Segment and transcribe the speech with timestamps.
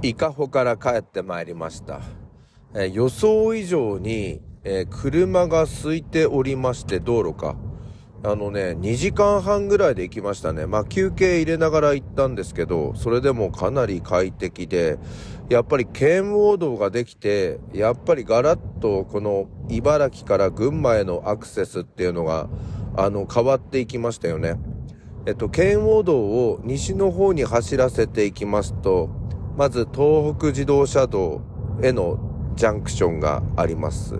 [0.00, 2.00] 伊香保から帰ってまいりました。
[2.74, 7.56] えー、予想以上に、えー、車が空いておりまして、道路か。
[8.24, 10.66] あのね、2時間半ぐらいで行きましたね。
[10.66, 14.98] まあ休憩入れながら行ったんですけど、それでもかなり快適で、
[15.48, 22.48] やっぱり県央道ができて、やっぱりガラッとこの茨城から群馬へのアクセスっていうのが、
[22.96, 24.56] あの、変わっていきましたよね。
[25.26, 29.10] えっと、県央道を西の方に走らせていきますと、
[29.58, 31.42] まず東北自動車道
[31.82, 34.14] へのジャンクションがあります。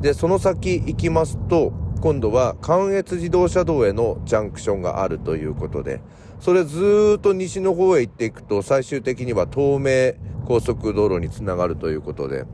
[0.00, 6.00] で、その先行きますと、今度は関越自動車道へのジャンクションがあるということで、
[6.40, 12.46] それずっと西の方へ行っていくと、最終的には東名高速道路につながるということで、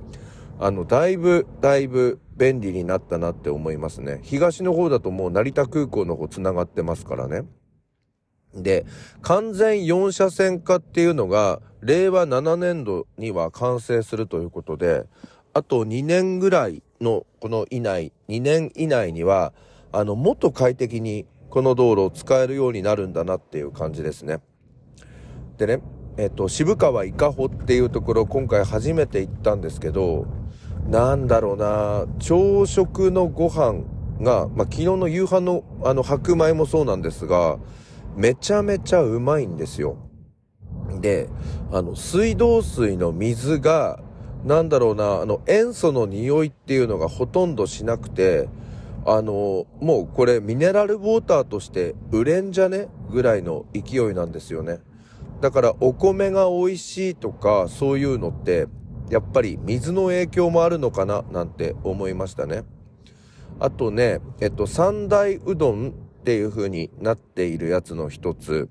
[0.59, 4.19] あの、だいぶ、だいぶ便利になったなって思いますね。
[4.25, 7.45] 東の方だともう成田空港の方つながってますからね。
[8.55, 8.87] で、
[9.23, 15.07] 完全4車線化っていうのが、令和7年度には完成するということで、
[15.55, 19.53] あと2年ぐらいの、この以内、2年以内には、
[19.93, 24.41] あの、もっと快適にこの道路を使えるようになるんだなっていう感じですね。
[25.57, 25.81] でね、
[26.17, 30.27] えっと、渋川伊香保っていうところ、今回初めて行ったんですけど、
[30.89, 33.85] なんだろうな、朝食のご飯
[34.21, 37.59] が、まあ、昨日の夕飯のあの白米もそうなんですが、
[38.19, 39.97] めちゃめちゃうまいんですよ。
[41.01, 41.29] で、
[41.73, 44.03] あの、水道水の水が、
[44.45, 48.49] なんだろうな、あの、塩素の匂いっていうのがほとんどしなくて、
[49.07, 52.89] あの、もうこれミネラルウォーターとして売れんじゃね？
[53.11, 54.81] ぐらいの勢いなんですよね。
[55.41, 58.67] だからお米が美味しいとかそういうのって、
[59.09, 61.23] やっぱり水の影響もあるのかな？
[61.31, 62.65] なんて思いましたね。
[63.61, 65.95] あとね、えっと、三大うどん
[66.29, 68.69] っていう風になっているやつの一つ、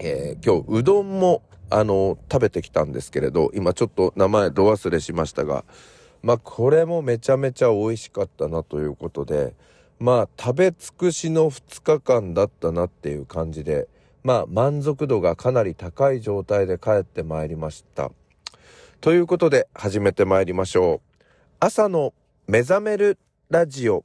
[0.00, 5.64] えー、今日うどんもあの食べてきたんですけれど今ちょっと名前ど忘れしましたが
[6.20, 9.54] まあこれもめちゃめちゃ美味しかったなということで
[10.00, 13.86] まあ食べ尽くしの2日間だったなっていう感じで
[14.24, 18.10] まあ満足度がかなり高い状態で帰ってまいりました。
[19.00, 21.24] ということで始めてまいりましょう。
[21.60, 22.12] 朝の
[22.48, 23.16] 目覚める
[23.48, 24.04] ラジオ。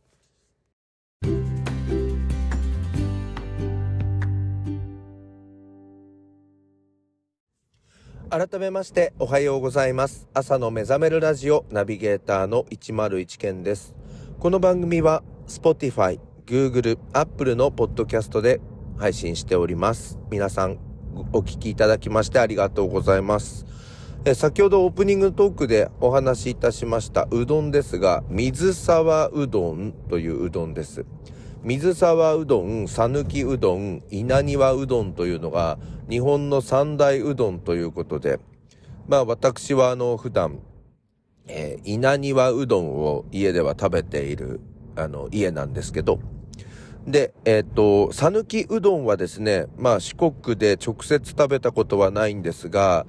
[8.30, 10.28] 改めましておはようございます。
[10.34, 13.96] 朝の目覚めるラジオナビゲーターの101件です。
[14.40, 18.60] この番組は Spotify、Google、Apple のポッドキャストで
[18.98, 20.20] 配信しております。
[20.30, 20.78] 皆さん
[21.32, 23.66] お聞きいただきましてありがとうございます。
[24.26, 31.06] え先ほどオープニングトークでお話しいたしましたうどんですが、水沢うどんといううどんです。
[31.64, 35.78] 水沢うどん、さぬきうどん、稲庭うどんというのが
[36.10, 38.40] 日本の三大うどんということで、
[39.08, 40.60] まあ私はあの普段、
[41.48, 44.60] えー、稲庭うどんを家では食べている
[44.96, 46.20] あの家なんですけど、
[47.08, 47.74] で、えっ、ー、
[48.08, 53.06] と、さぬきうどんはですね、まあ四国で直接食べたことはないんですが、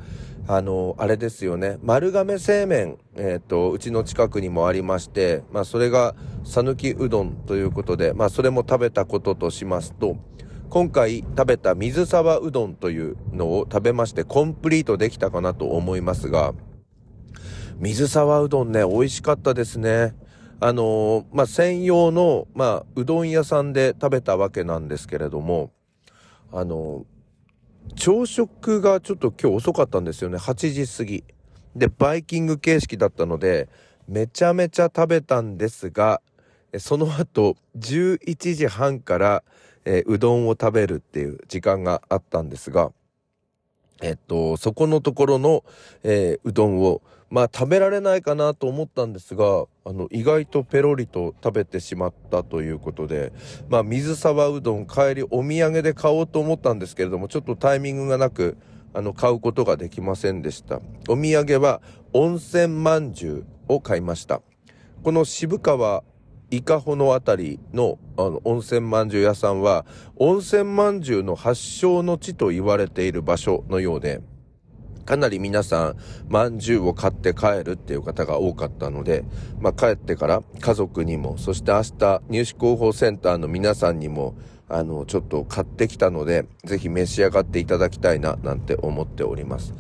[0.51, 10.17] あの、あれですよね、丸亀製麺、えっ、ー、と、うちの近くにもありまして、まあ、それが、讃岐うどんということで、まあ、それも食べたこととしますと、
[10.71, 16.55] 今回食べた水沢うどんというのを食べまして、コンプリートできたかなと思いますが、
[17.77, 20.15] 水沢うどんね、美味しかったですね。
[20.61, 25.73] あのー、まあ、専用の、まあ、うどん屋さんで食べたわけなんですけれども、
[26.51, 27.18] あのー
[27.95, 30.37] 朝食がちょっと今日遅かったんですよね。
[30.39, 31.25] 8時過ぎ。
[31.77, 33.69] で、バイキング形式だったので、
[34.09, 36.21] めちゃめちゃ食べたんですが、
[36.79, 39.45] その後、11時半から、
[39.85, 42.91] えー、うどんを食べるっていう時間があったんですが、
[44.01, 45.65] えっと、そこのところの、
[46.03, 53.33] えー、うどんを、まあ食べられないかなと思ったんですが、あの、意外とペロリと食べてしまったということで、
[53.69, 58.57] まあ水沢うどん帰りお土産で買おうと思ったんですけれども、ちょっとタイミングがなく、
[58.95, 60.81] あの、買うことができませんでした。
[61.09, 61.83] お土産は
[62.15, 64.41] 温泉まんじゅうを買いました。
[65.03, 66.03] この渋川
[66.51, 69.85] 伊香保のあたりのあの温泉まんじゅう屋さんは、
[70.17, 74.23] 温泉まんじゅうの発祥の地と言われている場所のようで、
[75.05, 75.97] かなり皆さん、
[76.29, 79.25] まんじゅうを買って帰るっていう方が多かったので、
[79.59, 84.35] まあ、帰ってから家族にも、そして明日、入試広報センターの皆さんにも、
[84.69, 89.73] あの、ちょっと買ってきたので、ぜひ召し上がっていただきたいな、なんて思っております。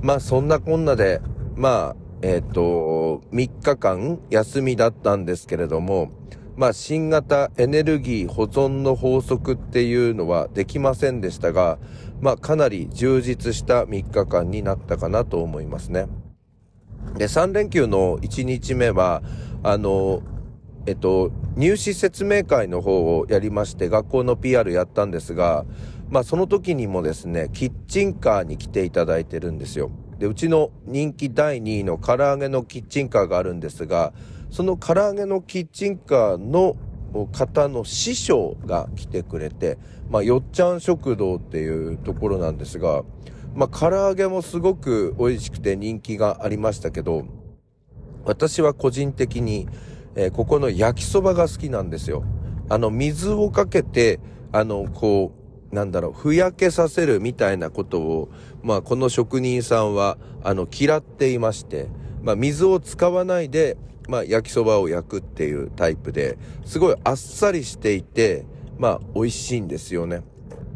[0.00, 1.20] まあ、そんなこんなで、
[1.54, 6.10] まあ、えっ、ー、と、3日間休みだったんですけれども、
[6.56, 11.78] まあ、新型エネルギー保存の法則っていうのはできませんでしたが、
[12.20, 16.06] まあ、かなり充実した3日間になったかなと思いますね。
[17.16, 19.22] で、3連休の1日目は、
[19.64, 20.22] あの、
[20.86, 25.64] えっと、入試説明会の方をやりまして、学校の PR やったんですが、
[26.10, 29.90] まあその時にもですね、キッチンカーに来ていただいてるんですよ。
[30.18, 34.12] で、うちの人気第2位の唐揚げのキッチンカーがあるんですが、
[34.50, 36.76] その唐揚げのキッチンカーの
[37.32, 39.78] 方の師匠が来てくれて、
[40.10, 43.02] まあ、よっちゃん食堂っていうところなんですが、
[43.54, 47.24] まあ、唐揚げもすごく美味しくて人気がありましたけど、
[48.24, 49.68] 私は個人的に、
[50.14, 52.24] えー、ここの焼きそばが好きなんですよ。
[52.68, 54.20] あの、水をかけて、
[54.52, 55.41] あの、こう、
[55.72, 58.28] なんだろう、ふやけさせるみたいなことを、
[58.62, 61.88] まあ、この職人さんは、あの、嫌っていまして、
[62.22, 66.36] まあ、水を使わないで、まあ、焼きそばを焼くっていうタイプで、
[66.66, 68.44] すごいあっさりしていて、
[68.78, 70.22] まあ、美味しいんですよね。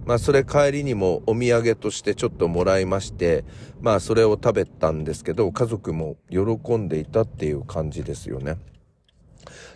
[0.07, 3.45] まあ、それ帰りにもお土産としてちょっともらいまして、
[3.81, 8.57] まあ、それを食べたんですけど、家族も喜んでいたっていう感じですよね。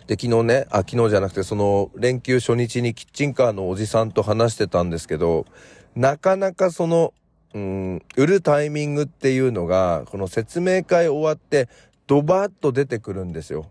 [0.07, 5.45] で、昨日ね、あ、昨日じゃなくて、その、連休初日にキッチンカーのおじさんと話してたんですけど、
[5.95, 7.13] なかなかその、
[7.53, 11.67] うん、売るタイミングっていうのが、この説明会終わって、
[12.07, 13.69] ドバッと出てくるんですよ。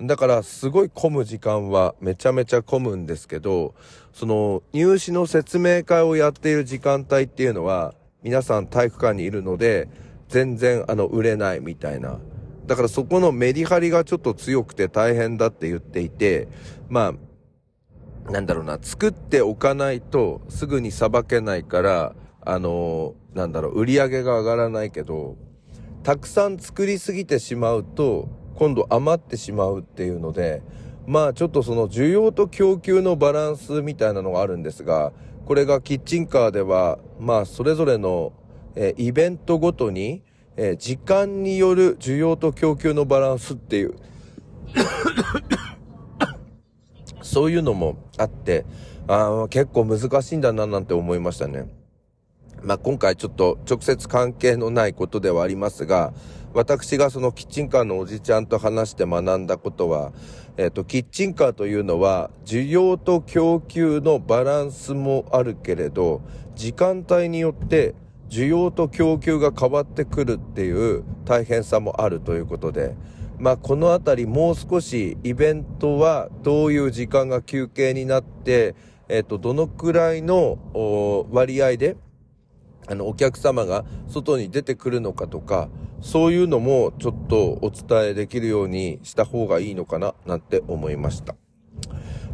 [0.00, 3.74] だからすごい混む時間はめちゃめちゃ混むんですけど、
[4.12, 9.88] その入試の説明会をやっている時間帯っていうのは皆さん体育館にいるので
[10.28, 12.18] 全然あの売れないみたいな。
[12.68, 16.48] だからそこのメリハリがちょっと強くて大変だって言っていて、
[16.90, 17.14] ま
[18.26, 25.36] あ、なんだろうな、作っておかないとすぐにさばけないから、あの、なんだろう、売り上げが上がらないけど、
[26.02, 30.62] たくさん作りすぎてしまうと、今度余ってしまうっていうので、
[31.06, 35.14] まあちょっとその需要と供給のバランスみたいなのがあるんですが、
[35.46, 38.34] これがキッチンカーでは、まあそれぞれの、
[38.76, 40.22] えイベントごとに、
[40.60, 43.94] え時間による需要と供給のバランスっていう
[47.22, 48.66] そういうのもあって、
[49.06, 51.68] あ結構難しいんだななんて思いましたね。
[52.62, 56.12] まあ、今回ちょっと直接関係のないことではありますが、
[56.54, 60.12] 私がそのキッチンカーのおじちゃんと話して学んだことは、
[60.56, 66.20] えっ、ー、と、キッチンカーというのは、需要と供給のバランスもあるけれど、
[66.56, 67.94] 時間帯によって
[68.28, 72.94] 需要と供給が変わってくるっていう大変さもあるということで、
[73.38, 78.74] まあ、このあたりもう少しイベントはどういう時間が休憩になって、
[79.08, 80.58] えっ、と、どのくらいの
[81.30, 81.96] 割合で
[82.90, 85.68] あの、お客様が外に出てくるのかとか、
[86.00, 91.36] そういうのもちょっとお伝えできるようにした方がいいのかな、なんて思いました。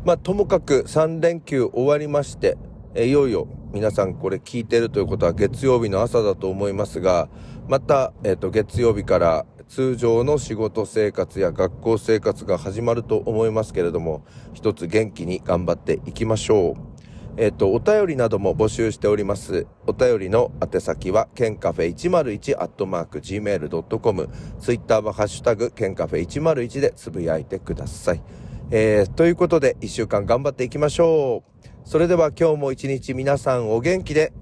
[0.04, 2.56] まあ、ともかく3連休終わりまして、
[2.94, 7.28] えいよいよ皆さんこれ聞いてるということは月曜日の朝だと思いますが、
[7.66, 16.94] また、えっ、と、月曜日から通常の仕事生活や学校生活が始まると思いますけれども、一つ元気に頑張っていきましょう。
[17.36, 19.66] えっ、と、お便りなども募集しております。
[19.88, 24.28] お便りの宛先は、ケンカフェ101アットマーク gmail.com。
[24.60, 28.22] ツイッターはハッシュタグ、ケンカフェ101でつぶやいてください。
[28.70, 31.73] えー、ということで、一週間頑張っていきましょう。
[31.84, 34.32] それでは今日も一日皆さんお元気で、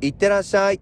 [0.00, 0.80] いってらっしゃい。